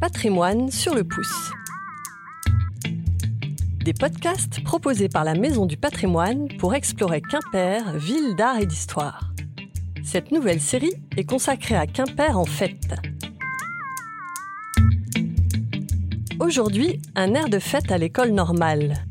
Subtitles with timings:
[0.00, 1.50] Patrimoine sur le pouce.
[3.84, 9.32] Des podcasts proposés par la Maison du Patrimoine pour explorer Quimper, ville d'art et d'histoire.
[10.04, 12.94] Cette nouvelle série est consacrée à Quimper en fête.
[16.38, 19.04] Aujourd'hui, un air de fête à l'école normale.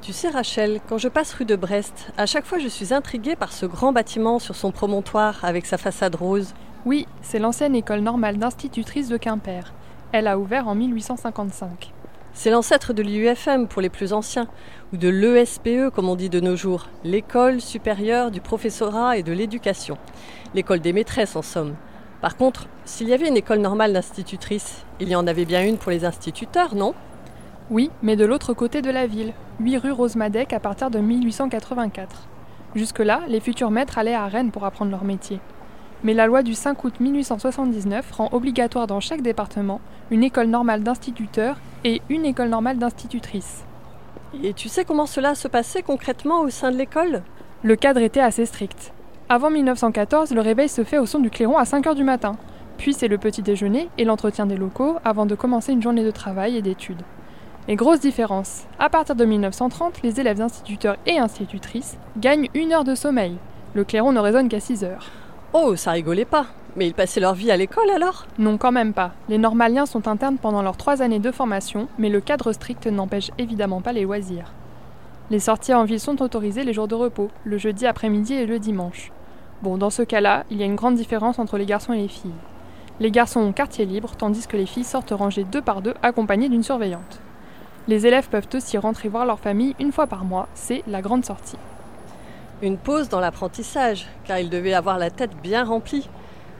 [0.00, 3.36] Tu sais Rachel, quand je passe rue de Brest, à chaque fois je suis intriguée
[3.36, 6.54] par ce grand bâtiment sur son promontoire avec sa façade rose.
[6.86, 9.74] Oui, c'est l'ancienne école normale d'institutrice de Quimper.
[10.12, 11.92] Elle a ouvert en 1855.
[12.32, 14.46] C'est l'ancêtre de l'IUFM pour les plus anciens,
[14.92, 19.32] ou de l'ESPE comme on dit de nos jours, l'école supérieure du professorat et de
[19.32, 19.98] l'éducation.
[20.54, 21.74] L'école des maîtresses en somme.
[22.20, 25.78] Par contre, s'il y avait une école normale d'institutrice, il y en avait bien une
[25.78, 26.94] pour les instituteurs, non?
[27.68, 32.28] Oui, mais de l'autre côté de la ville, 8 rue Rosemadec à partir de 1884.
[32.76, 35.40] Jusque-là, les futurs maîtres allaient à Rennes pour apprendre leur métier.
[36.06, 39.80] Mais la loi du 5 août 1879 rend obligatoire dans chaque département
[40.12, 43.64] une école normale d'instituteurs et une école normale d'institutrices.
[44.40, 47.24] Et tu sais comment cela se passait concrètement au sein de l'école?
[47.64, 48.92] Le cadre était assez strict.
[49.28, 52.36] Avant 1914, le réveil se fait au son du clairon à 5 heures du matin.
[52.78, 56.12] Puis c'est le petit déjeuner et l'entretien des locaux avant de commencer une journée de
[56.12, 57.02] travail et d'études.
[57.66, 62.84] Et grosse différence, à partir de 1930, les élèves instituteurs et institutrices gagnent une heure
[62.84, 63.38] de sommeil.
[63.74, 65.10] Le clairon ne résonne qu'à 6 heures.
[65.58, 66.48] Oh, ça rigolait pas.
[66.76, 68.26] Mais ils passaient leur vie à l'école alors?
[68.38, 69.12] Non, quand même pas.
[69.30, 73.30] Les normaliens sont internes pendant leurs trois années de formation, mais le cadre strict n'empêche
[73.38, 74.52] évidemment pas les loisirs.
[75.30, 78.58] Les sorties en ville sont autorisées les jours de repos, le jeudi après-midi et le
[78.58, 79.12] dimanche.
[79.62, 82.08] Bon, dans ce cas-là, il y a une grande différence entre les garçons et les
[82.08, 82.32] filles.
[83.00, 86.50] Les garçons ont quartier libre, tandis que les filles sortent rangées deux par deux accompagnées
[86.50, 87.18] d'une surveillante.
[87.88, 91.24] Les élèves peuvent aussi rentrer voir leur famille une fois par mois, c'est la grande
[91.24, 91.56] sortie.
[92.62, 96.08] Une pause dans l'apprentissage, car ils devaient avoir la tête bien remplie.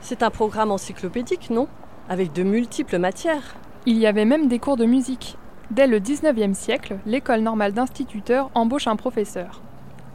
[0.00, 1.68] C'est un programme encyclopédique, non?
[2.08, 3.56] Avec de multiples matières.
[3.84, 5.36] Il y avait même des cours de musique.
[5.70, 9.60] Dès le 19e siècle, l'école normale d'instituteurs embauche un professeur.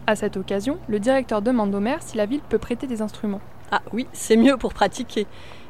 [0.08, 3.42] À cette occasion, le directeur demande au maire si la ville peut prêter des instruments.
[3.72, 5.28] Ah oui, c'est mieux pour pratiquer.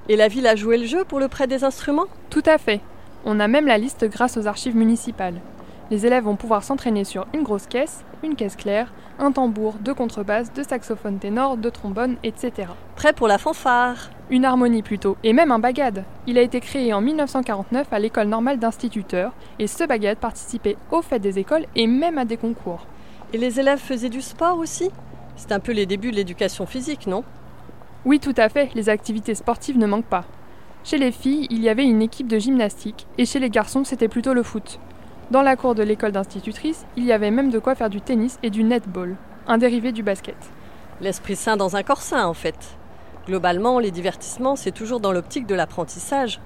[0.07, 2.07] Et la ville a joué le jeu pour le prêt des instruments?
[2.29, 2.79] Tout à fait.
[3.25, 5.41] On a même la liste grâce aux archives municipales.
[5.89, 9.93] Les élèves vont pouvoir s'entraîner sur une grosse caisse, une caisse claire, un tambour, deux
[9.93, 12.69] contrebasses, deux saxophones ténors, deux trombones, etc.
[12.97, 16.03] Prêt pour la fanfare Une harmonie plutôt, et même un bagad.
[16.27, 21.01] Il a été créé en 1949 à l'école normale d'instituteurs, et ce bagad participait aux
[21.01, 22.85] fêtes des écoles et même à des concours.
[23.33, 24.91] Et les élèves faisaient du sport aussi?
[25.37, 27.23] C'est un peu les débuts de l'éducation physique, non?
[28.03, 30.25] Oui, tout à fait, les activités sportives ne manquent pas.
[30.83, 34.09] Chez les filles, il y avait une équipe de gymnastique, et chez les garçons, c'était
[34.09, 34.79] plutôt le foot.
[35.29, 38.39] Dans la cour de l'école d'institutrice, il y avait même de quoi faire du tennis
[38.43, 40.37] et du netball, un dérivé du basket.
[41.01, 42.77] L'esprit sain dans un corps sain, en fait.
[43.27, 46.39] Globalement, les divertissements, c'est toujours dans l'optique de l'apprentissage.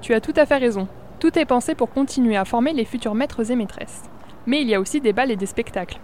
[0.00, 0.88] Tu as tout à fait raison.
[1.20, 4.04] Tout est pensé pour continuer à former les futurs maîtres et maîtresses.
[4.46, 6.00] Mais il y a aussi des balles et des spectacles.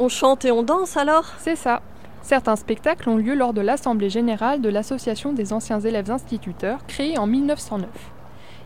[0.00, 1.26] On chante et on danse alors?
[1.38, 1.82] C'est ça.
[2.20, 7.16] Certains spectacles ont lieu lors de l'Assemblée générale de l'Association des anciens élèves instituteurs créée
[7.16, 7.88] en 1909.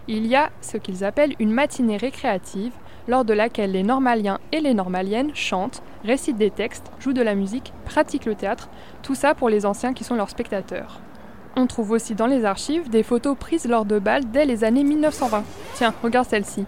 [0.09, 2.73] Il y a ce qu'ils appellent une matinée récréative
[3.09, 7.35] lors de laquelle les normaliens et les normaliennes chantent, récitent des textes, jouent de la
[7.35, 8.69] musique, pratiquent le théâtre,
[9.03, 11.01] tout ça pour les anciens qui sont leurs spectateurs.
[11.57, 14.83] On trouve aussi dans les archives des photos prises lors de balles dès les années
[14.83, 15.45] 1920.
[15.75, 16.65] Tiens, regarde celle-ci.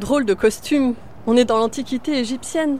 [0.00, 0.94] Drôle de costume,
[1.26, 2.78] on est dans l'Antiquité égyptienne.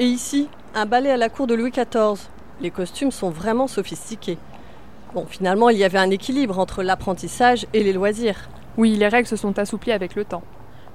[0.00, 2.28] Et ici, un ballet à la cour de Louis XIV.
[2.60, 4.38] Les costumes sont vraiment sophistiqués.
[5.14, 8.48] Bon, finalement, il y avait un équilibre entre l'apprentissage et les loisirs.
[8.76, 10.42] Oui, les règles se sont assouplies avec le temps.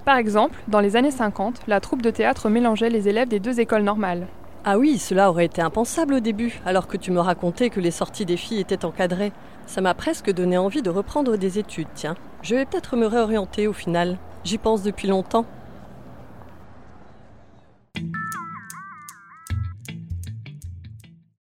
[0.06, 3.60] Par exemple, dans les années 50, la troupe de théâtre mélangeait les élèves des deux
[3.60, 4.28] écoles normales.
[4.64, 7.90] Ah oui, cela aurait été impensable au début, alors que tu me racontais que les
[7.90, 9.32] sorties des filles étaient encadrées.
[9.66, 12.16] Ça m'a presque donné envie de reprendre des études, tiens.
[12.44, 14.18] Je vais peut-être me réorienter au final.
[14.44, 15.48] J'y pense depuis longtemps.